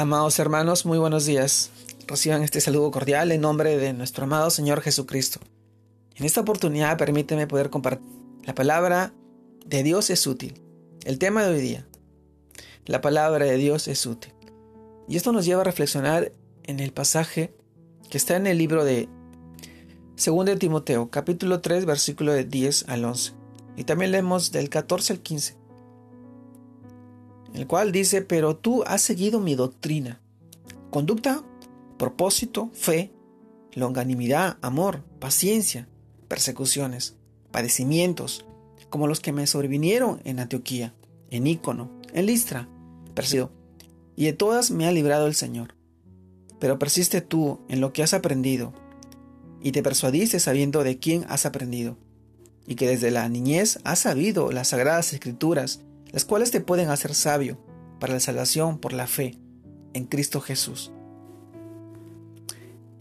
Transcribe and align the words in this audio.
Amados 0.00 0.38
hermanos, 0.38 0.86
muy 0.86 0.96
buenos 0.96 1.26
días. 1.26 1.72
Reciban 2.06 2.44
este 2.44 2.60
saludo 2.60 2.92
cordial 2.92 3.32
en 3.32 3.40
nombre 3.40 3.76
de 3.76 3.92
nuestro 3.92 4.26
amado 4.26 4.48
Señor 4.48 4.80
Jesucristo. 4.80 5.40
En 6.14 6.24
esta 6.24 6.40
oportunidad 6.40 6.96
permíteme 6.96 7.48
poder 7.48 7.68
compartir. 7.68 8.06
La 8.44 8.54
palabra 8.54 9.12
de 9.66 9.82
Dios 9.82 10.10
es 10.10 10.24
útil. 10.28 10.62
El 11.04 11.18
tema 11.18 11.42
de 11.42 11.52
hoy 11.52 11.60
día. 11.60 11.88
La 12.86 13.00
palabra 13.00 13.44
de 13.44 13.56
Dios 13.56 13.88
es 13.88 14.06
útil. 14.06 14.32
Y 15.08 15.16
esto 15.16 15.32
nos 15.32 15.44
lleva 15.44 15.62
a 15.62 15.64
reflexionar 15.64 16.30
en 16.62 16.78
el 16.78 16.92
pasaje 16.92 17.52
que 18.08 18.18
está 18.18 18.36
en 18.36 18.46
el 18.46 18.56
libro 18.56 18.84
de 18.84 19.08
2 20.24 20.44
de 20.44 20.56
Timoteo, 20.58 21.10
capítulo 21.10 21.60
3, 21.60 21.86
versículo 21.86 22.32
de 22.32 22.44
10 22.44 22.84
al 22.88 23.04
11. 23.04 23.32
Y 23.76 23.82
también 23.82 24.12
leemos 24.12 24.52
del 24.52 24.68
14 24.68 25.14
al 25.14 25.18
15 25.18 25.56
el 27.54 27.66
cual 27.66 27.92
dice, 27.92 28.22
pero 28.22 28.56
tú 28.56 28.82
has 28.86 29.02
seguido 29.02 29.40
mi 29.40 29.54
doctrina, 29.54 30.20
conducta, 30.90 31.44
propósito, 31.98 32.70
fe, 32.72 33.12
longanimidad, 33.72 34.58
amor, 34.62 35.02
paciencia, 35.18 35.88
persecuciones, 36.28 37.16
padecimientos, 37.50 38.44
como 38.90 39.06
los 39.06 39.20
que 39.20 39.32
me 39.32 39.46
sobrevinieron 39.46 40.20
en 40.24 40.40
Antioquía, 40.40 40.94
en 41.30 41.46
Ícono, 41.46 41.90
en 42.12 42.26
Listra, 42.26 42.68
persido, 43.14 43.50
y 44.16 44.24
de 44.24 44.32
todas 44.32 44.70
me 44.70 44.86
ha 44.86 44.92
librado 44.92 45.26
el 45.26 45.34
Señor. 45.34 45.74
Pero 46.58 46.78
persiste 46.78 47.20
tú 47.20 47.60
en 47.68 47.80
lo 47.80 47.92
que 47.92 48.02
has 48.02 48.14
aprendido, 48.14 48.72
y 49.62 49.72
te 49.72 49.82
persuadiste 49.82 50.40
sabiendo 50.40 50.84
de 50.84 50.98
quién 50.98 51.24
has 51.28 51.46
aprendido, 51.46 51.96
y 52.66 52.74
que 52.74 52.88
desde 52.88 53.10
la 53.10 53.28
niñez 53.28 53.80
has 53.84 54.00
sabido 54.00 54.52
las 54.52 54.68
sagradas 54.68 55.12
escrituras, 55.12 55.80
las 56.12 56.24
cuales 56.24 56.50
te 56.50 56.60
pueden 56.60 56.90
hacer 56.90 57.14
sabio 57.14 57.58
para 58.00 58.14
la 58.14 58.20
salvación 58.20 58.78
por 58.78 58.92
la 58.92 59.06
fe 59.06 59.38
en 59.92 60.04
Cristo 60.04 60.40
Jesús. 60.40 60.92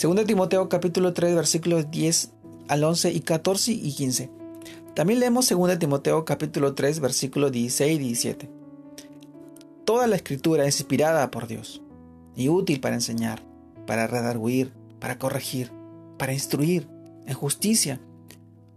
2 0.00 0.26
Timoteo 0.26 0.68
capítulo 0.68 1.12
3 1.12 1.34
versículos 1.34 1.90
10 1.90 2.32
al 2.68 2.84
11 2.84 3.12
y 3.12 3.20
14 3.20 3.72
y 3.72 3.92
15. 3.92 4.30
También 4.94 5.20
leemos 5.20 5.48
2 5.48 5.78
Timoteo 5.78 6.24
capítulo 6.24 6.74
3 6.74 7.00
versículos 7.00 7.52
16 7.52 7.96
y 7.96 7.98
17. 7.98 8.50
Toda 9.84 10.06
la 10.06 10.16
escritura 10.16 10.64
es 10.64 10.80
inspirada 10.80 11.30
por 11.30 11.46
Dios 11.46 11.82
y 12.34 12.48
útil 12.48 12.80
para 12.80 12.94
enseñar, 12.94 13.42
para 13.86 14.06
redarguir, 14.06 14.72
para 14.98 15.18
corregir, 15.18 15.70
para 16.18 16.32
instruir 16.32 16.88
en 17.26 17.34
justicia, 17.34 18.00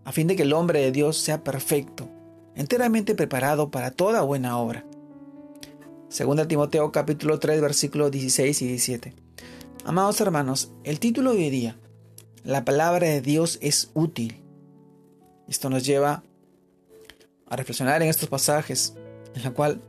a 0.03 0.11
fin 0.11 0.27
de 0.27 0.35
que 0.35 0.43
el 0.43 0.53
hombre 0.53 0.81
de 0.81 0.91
Dios 0.91 1.17
sea 1.17 1.43
perfecto, 1.43 2.09
enteramente 2.57 3.13
preparado 3.13 3.69
para 3.69 3.91
toda 3.91 4.23
buena 4.23 4.57
obra. 4.57 4.83
Segunda 6.09 6.47
Timoteo 6.47 6.91
capítulo 6.91 7.39
3 7.39 7.61
versículos 7.61 8.09
16 8.09 8.61
y 8.63 8.67
17. 8.67 9.13
Amados 9.85 10.19
hermanos, 10.21 10.71
el 10.83 10.99
título 10.99 11.33
de 11.33 11.37
hoy 11.37 11.49
día, 11.51 11.77
la 12.43 12.65
palabra 12.65 13.07
de 13.07 13.21
Dios 13.21 13.59
es 13.61 13.91
útil. 13.93 14.41
Esto 15.47 15.69
nos 15.69 15.85
lleva 15.85 16.23
a 17.47 17.55
reflexionar 17.55 18.01
en 18.01 18.09
estos 18.09 18.27
pasajes, 18.27 18.95
en 19.35 19.43
la 19.43 19.51
cual 19.51 19.79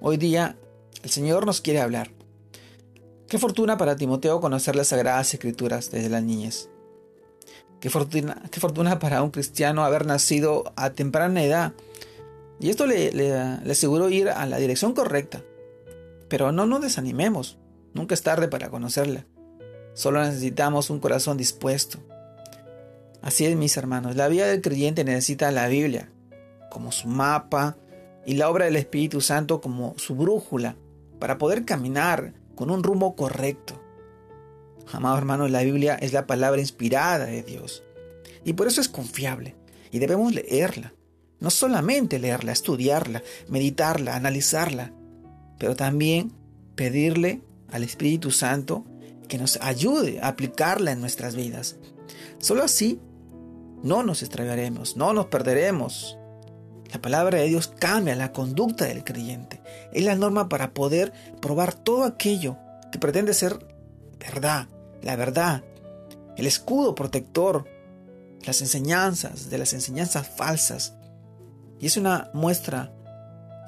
hoy 0.00 0.18
día 0.18 0.58
el 1.02 1.10
Señor 1.10 1.46
nos 1.46 1.62
quiere 1.62 1.80
hablar. 1.80 2.10
Qué 3.28 3.38
fortuna 3.38 3.78
para 3.78 3.96
Timoteo 3.96 4.42
conocer 4.42 4.76
las 4.76 4.88
sagradas 4.88 5.32
escrituras 5.32 5.90
desde 5.90 6.10
la 6.10 6.20
niñez. 6.20 6.68
Qué 7.80 7.88
fortuna, 7.88 8.42
qué 8.50 8.60
fortuna 8.60 8.98
para 8.98 9.22
un 9.22 9.30
cristiano 9.30 9.84
haber 9.84 10.06
nacido 10.06 10.72
a 10.76 10.90
temprana 10.90 11.42
edad 11.42 11.72
y 12.60 12.70
esto 12.70 12.86
le, 12.86 13.12
le, 13.12 13.32
aseguró 13.32 14.08
ir 14.08 14.28
a 14.28 14.46
la 14.46 14.58
dirección 14.58 14.94
correcta. 14.94 15.42
Pero 16.28 16.52
no 16.52 16.66
nos 16.66 16.80
desanimemos, 16.80 17.58
nunca 17.92 18.14
es 18.14 18.22
tarde 18.22 18.48
para 18.48 18.70
conocerla. 18.70 19.26
Solo 19.94 20.22
necesitamos 20.24 20.90
un 20.90 21.00
corazón 21.00 21.36
dispuesto. 21.36 21.98
Así 23.22 23.46
es, 23.46 23.56
mis 23.56 23.76
hermanos, 23.76 24.16
la 24.16 24.28
vida 24.28 24.46
del 24.46 24.60
creyente 24.60 25.04
necesita 25.04 25.50
la 25.50 25.68
Biblia 25.68 26.10
como 26.70 26.92
su 26.92 27.08
mapa 27.08 27.76
y 28.26 28.34
la 28.34 28.50
obra 28.50 28.64
del 28.64 28.76
Espíritu 28.76 29.20
Santo 29.20 29.60
como 29.60 29.94
su 29.96 30.16
brújula 30.16 30.76
para 31.20 31.38
poder 31.38 31.64
caminar 31.64 32.34
con 32.54 32.70
un 32.70 32.82
rumbo 32.82 33.14
correcto. 33.14 33.80
Amados 34.92 35.18
hermanos, 35.18 35.50
la 35.50 35.62
Biblia 35.62 35.94
es 35.94 36.12
la 36.12 36.26
palabra 36.26 36.60
inspirada 36.60 37.26
de 37.26 37.42
Dios 37.42 37.82
y 38.44 38.52
por 38.54 38.66
eso 38.66 38.80
es 38.80 38.88
confiable 38.88 39.54
y 39.90 40.00
debemos 40.00 40.34
leerla 40.34 40.92
no 41.44 41.50
solamente 41.50 42.18
leerla, 42.18 42.52
estudiarla, 42.52 43.22
meditarla, 43.48 44.16
analizarla, 44.16 44.92
pero 45.58 45.76
también 45.76 46.32
pedirle 46.74 47.42
al 47.70 47.84
Espíritu 47.84 48.30
Santo 48.30 48.86
que 49.28 49.36
nos 49.36 49.58
ayude 49.60 50.20
a 50.22 50.28
aplicarla 50.28 50.92
en 50.92 51.02
nuestras 51.02 51.36
vidas. 51.36 51.76
Solo 52.38 52.62
así 52.62 52.98
no 53.82 54.02
nos 54.02 54.22
extraviaremos, 54.22 54.96
no 54.96 55.12
nos 55.12 55.26
perderemos. 55.26 56.16
La 56.90 57.02
palabra 57.02 57.38
de 57.38 57.48
Dios 57.48 57.68
cambia 57.68 58.16
la 58.16 58.32
conducta 58.32 58.86
del 58.86 59.04
creyente. 59.04 59.60
Es 59.92 60.02
la 60.02 60.14
norma 60.14 60.48
para 60.48 60.72
poder 60.72 61.12
probar 61.42 61.74
todo 61.74 62.04
aquello 62.04 62.56
que 62.90 62.98
pretende 62.98 63.34
ser 63.34 63.58
verdad, 64.18 64.66
la 65.02 65.14
verdad, 65.16 65.62
el 66.38 66.46
escudo 66.46 66.94
protector, 66.94 67.66
las 68.46 68.62
enseñanzas 68.62 69.50
de 69.50 69.58
las 69.58 69.74
enseñanzas 69.74 70.26
falsas, 70.26 70.94
y 71.80 71.86
es 71.86 71.96
una 71.96 72.30
muestra 72.32 72.92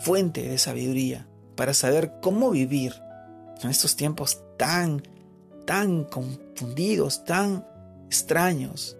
fuente 0.01 0.43
de 0.49 0.59
sabiduría 0.59 1.27
para 1.57 1.75
saber 1.75 2.15
cómo 2.21 2.51
vivir 2.51 2.95
en 3.63 3.71
estos 3.71 3.97
tiempos 3.97 4.43
tan, 4.57 5.03
tan 5.65 6.05
confundidos, 6.05 7.25
tan 7.25 7.67
extraños. 8.07 8.97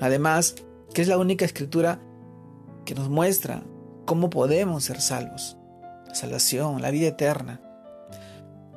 Además, 0.00 0.56
que 0.94 1.02
es 1.02 1.08
la 1.08 1.18
única 1.18 1.44
escritura 1.44 2.00
que 2.84 2.94
nos 2.94 3.08
muestra 3.08 3.62
cómo 4.04 4.30
podemos 4.30 4.84
ser 4.84 5.00
salvos. 5.00 5.56
La 6.06 6.14
salvación, 6.14 6.82
la 6.82 6.90
vida 6.90 7.08
eterna. 7.08 7.60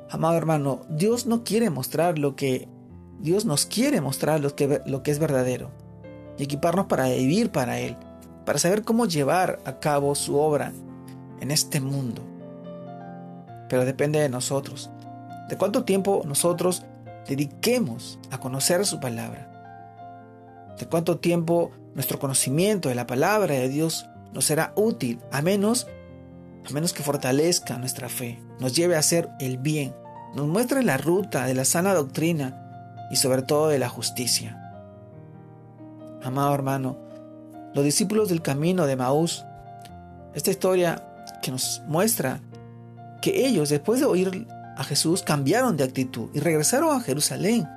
Amado 0.08 0.36
hermano, 0.36 0.82
Dios 0.88 1.26
no 1.26 1.42
quiere 1.42 1.68
mostrar 1.70 2.18
lo 2.18 2.36
que 2.36 2.68
Dios 3.18 3.44
nos 3.44 3.66
quiere 3.66 4.00
mostrar 4.00 4.40
lo 4.40 4.54
que, 4.54 4.82
lo 4.86 5.02
que 5.02 5.10
es 5.10 5.18
verdadero 5.18 5.70
y 6.38 6.44
equiparnos 6.44 6.86
para 6.86 7.08
vivir 7.08 7.50
para 7.50 7.80
Él 7.80 7.96
para 8.46 8.58
saber 8.60 8.84
cómo 8.84 9.06
llevar 9.06 9.58
a 9.66 9.80
cabo 9.80 10.14
su 10.14 10.38
obra 10.38 10.72
en 11.40 11.50
este 11.50 11.80
mundo. 11.80 12.22
Pero 13.68 13.84
depende 13.84 14.20
de 14.20 14.28
nosotros, 14.28 14.88
de 15.48 15.58
cuánto 15.58 15.84
tiempo 15.84 16.22
nosotros 16.24 16.84
dediquemos 17.26 18.18
a 18.30 18.38
conocer 18.38 18.86
su 18.86 19.00
palabra, 19.00 19.52
de 20.78 20.86
cuánto 20.86 21.18
tiempo 21.18 21.72
nuestro 21.94 22.20
conocimiento 22.20 22.88
de 22.88 22.94
la 22.94 23.06
palabra 23.06 23.54
de 23.54 23.68
Dios 23.68 24.08
nos 24.32 24.44
será 24.44 24.72
útil, 24.76 25.18
a 25.32 25.42
menos, 25.42 25.88
a 26.68 26.72
menos 26.72 26.92
que 26.92 27.02
fortalezca 27.02 27.78
nuestra 27.78 28.08
fe, 28.08 28.40
nos 28.60 28.76
lleve 28.76 28.94
a 28.94 29.00
hacer 29.00 29.28
el 29.40 29.58
bien, 29.58 29.92
nos 30.36 30.46
muestre 30.46 30.84
la 30.84 30.98
ruta 30.98 31.46
de 31.46 31.54
la 31.54 31.64
sana 31.64 31.94
doctrina 31.94 33.08
y 33.10 33.16
sobre 33.16 33.42
todo 33.42 33.68
de 33.68 33.80
la 33.80 33.88
justicia. 33.88 34.62
Amado 36.22 36.54
hermano, 36.54 37.05
los 37.76 37.84
discípulos 37.84 38.30
del 38.30 38.40
camino 38.40 38.86
de 38.86 38.96
Maús. 38.96 39.44
Esta 40.34 40.50
historia 40.50 41.06
que 41.42 41.50
nos 41.50 41.82
muestra 41.86 42.40
que 43.20 43.46
ellos, 43.46 43.68
después 43.68 44.00
de 44.00 44.06
oír 44.06 44.46
a 44.78 44.82
Jesús, 44.82 45.22
cambiaron 45.22 45.76
de 45.76 45.84
actitud 45.84 46.30
y 46.32 46.40
regresaron 46.40 46.96
a 46.96 47.00
Jerusalén. 47.00 47.68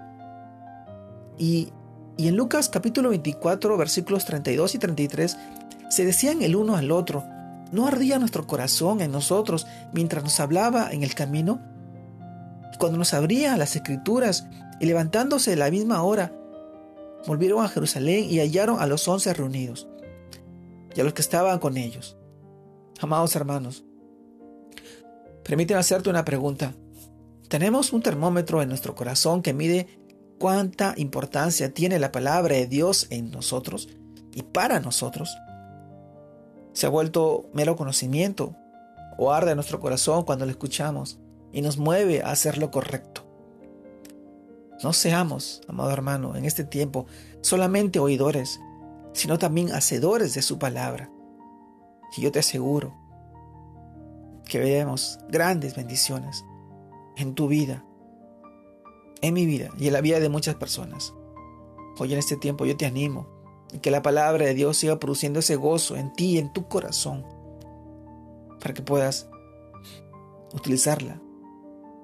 Y, 1.37 1.73
y 2.15 2.29
en 2.29 2.37
Lucas 2.37 2.69
capítulo 2.69 3.09
24, 3.09 3.75
versículos 3.75 4.23
32 4.23 4.75
y 4.75 4.79
33, 4.79 5.37
se 5.89 6.05
decían 6.05 6.43
el 6.43 6.55
uno 6.55 6.77
al 6.77 6.91
otro, 6.91 7.25
¿no 7.73 7.85
ardía 7.85 8.19
nuestro 8.19 8.47
corazón 8.47 9.01
en 9.01 9.11
nosotros 9.11 9.67
mientras 9.91 10.23
nos 10.23 10.39
hablaba 10.39 10.91
en 10.91 11.03
el 11.03 11.13
camino? 11.13 11.59
Cuando 12.79 12.97
nos 12.97 13.13
abría 13.13 13.57
las 13.57 13.75
escrituras 13.75 14.47
y 14.79 14.85
levantándose 14.85 15.51
de 15.51 15.57
la 15.57 15.69
misma 15.69 16.03
hora, 16.03 16.31
volvieron 17.25 17.63
a 17.63 17.69
Jerusalén 17.69 18.25
y 18.29 18.39
hallaron 18.39 18.79
a 18.79 18.87
los 18.87 19.07
once 19.07 19.33
reunidos 19.33 19.87
y 20.95 21.01
a 21.01 21.03
los 21.03 21.13
que 21.13 21.21
estaban 21.21 21.59
con 21.59 21.77
ellos. 21.77 22.17
Amados 22.99 23.35
hermanos, 23.35 23.85
permíteme 25.43 25.79
hacerte 25.79 26.09
una 26.09 26.25
pregunta. 26.25 26.73
¿Tenemos 27.47 27.93
un 27.93 28.01
termómetro 28.01 28.61
en 28.61 28.69
nuestro 28.69 28.95
corazón 28.95 29.41
que 29.41 29.53
mide 29.53 29.87
cuánta 30.37 30.93
importancia 30.97 31.73
tiene 31.73 31.99
la 31.99 32.11
palabra 32.11 32.55
de 32.55 32.67
Dios 32.67 33.07
en 33.09 33.31
nosotros 33.31 33.89
y 34.33 34.43
para 34.43 34.79
nosotros? 34.79 35.35
¿Se 36.73 36.85
ha 36.85 36.89
vuelto 36.89 37.49
mero 37.53 37.75
conocimiento 37.75 38.55
o 39.17 39.33
arde 39.33 39.55
nuestro 39.55 39.79
corazón 39.79 40.23
cuando 40.23 40.45
lo 40.45 40.51
escuchamos 40.51 41.19
y 41.51 41.61
nos 41.61 41.77
mueve 41.77 42.21
a 42.21 42.31
hacer 42.31 42.57
lo 42.57 42.71
correcto? 42.71 43.28
No 44.81 44.93
seamos, 44.93 45.61
amado 45.67 45.91
hermano, 45.91 46.35
en 46.37 46.45
este 46.45 46.63
tiempo 46.63 47.05
solamente 47.41 47.99
oidores, 47.99 48.61
sino 49.13 49.37
también 49.37 49.71
hacedores 49.73 50.33
de 50.33 50.41
su 50.41 50.57
palabra. 50.57 51.11
Y 52.15 52.21
yo 52.21 52.31
te 52.31 52.39
aseguro 52.39 52.95
que 54.45 54.57
veremos 54.57 55.19
grandes 55.27 55.75
bendiciones 55.75 56.45
en 57.17 57.35
tu 57.35 57.49
vida, 57.49 57.83
en 59.21 59.33
mi 59.33 59.45
vida 59.45 59.69
y 59.77 59.87
en 59.87 59.93
la 59.93 60.01
vida 60.01 60.21
de 60.21 60.29
muchas 60.29 60.55
personas. 60.55 61.13
Hoy 61.97 62.13
en 62.13 62.19
este 62.19 62.37
tiempo 62.37 62.65
yo 62.65 62.77
te 62.77 62.85
animo 62.85 63.27
y 63.73 63.79
que 63.79 63.91
la 63.91 64.01
palabra 64.01 64.45
de 64.45 64.53
Dios 64.53 64.77
siga 64.77 64.97
produciendo 64.97 65.39
ese 65.39 65.57
gozo 65.57 65.97
en 65.97 66.13
ti 66.13 66.37
en 66.37 66.53
tu 66.53 66.69
corazón 66.69 67.25
para 68.61 68.73
que 68.73 68.81
puedas 68.81 69.29
utilizarla 70.53 71.21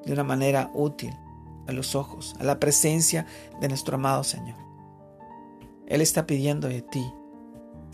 de 0.06 0.14
una 0.14 0.24
manera 0.26 0.70
útil 0.74 1.14
a 1.68 1.72
los 1.72 1.96
ojos, 1.96 2.36
a 2.40 2.44
la 2.44 2.60
presencia 2.60 3.26
de 3.60 3.68
nuestro 3.68 3.96
amado 3.96 4.24
Señor. 4.24 4.58
Él 5.88 6.02
está 6.02 6.26
pidiendo 6.26 6.68
de 6.68 6.82
ti 6.82 7.06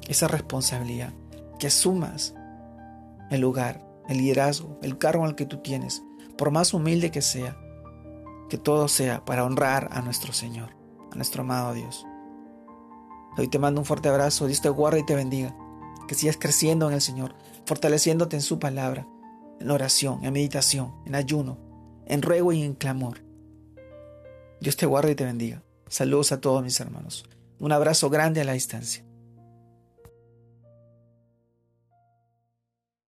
esa 0.08 0.28
responsabilidad, 0.28 1.14
que 1.60 1.68
asumas 1.68 2.34
el 3.30 3.42
lugar, 3.42 3.86
el 4.08 4.18
liderazgo, 4.18 4.78
el 4.82 4.98
cargo 4.98 5.26
el 5.26 5.36
que 5.36 5.46
tú 5.46 5.58
tienes, 5.58 6.04
por 6.38 6.52
más 6.52 6.74
humilde 6.74 7.12
que 7.12 7.22
sea, 7.22 7.58
que 8.50 8.58
todo 8.58 8.88
sea 8.88 9.24
para 9.24 9.46
honrar 9.46 9.90
a 9.92 10.02
nuestro 10.02 10.34
Señor, 10.34 10.76
a 11.12 11.16
nuestro 11.16 11.44
amado 11.44 11.74
Dios. 11.74 12.06
Hoy 13.38 13.48
te 13.48 13.60
mando 13.60 13.80
un 13.80 13.86
fuerte 13.86 14.10
abrazo, 14.10 14.48
Dios 14.48 14.62
te 14.62 14.70
guarde 14.70 15.00
y 15.00 15.06
te 15.06 15.16
bendiga, 15.16 15.56
que 16.08 16.16
sigas 16.16 16.38
creciendo 16.38 16.88
en 16.88 16.94
el 16.94 17.02
Señor, 17.02 17.36
fortaleciéndote 17.66 18.36
en 18.36 18.42
su 18.42 18.60
palabra, 18.60 19.08
en 19.60 19.72
oración, 19.72 20.26
en 20.26 20.34
meditación, 20.34 20.96
en 21.06 21.16
ayuno, 21.16 21.58
en 22.06 22.22
ruego 22.22 22.52
y 22.52 22.64
en 22.64 22.74
clamor. 22.74 23.24
Dios 24.62 24.78
te 24.78 24.86
guarde 24.86 25.14
y 25.14 25.16
te 25.16 25.26
bendiga. 25.26 25.64
Saludos 25.90 26.32
a 26.32 26.40
todos 26.40 26.64
mis 26.64 26.80
hermanos. 26.80 27.26
Un 27.58 27.72
abrazo 27.72 28.12
grande 28.12 28.42
a 28.42 28.44
la 28.44 28.54
distancia. 28.54 29.04